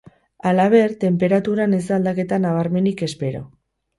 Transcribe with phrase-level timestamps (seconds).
[0.51, 3.45] Halaber, tenperaturan ez da aldaketa nabarmenik espero.